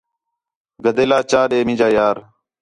گدیلا 0.83 1.19
چا 1.29 1.41
ݙے 1.49 1.59
مینجا 1.67 1.87
یار 1.97 2.17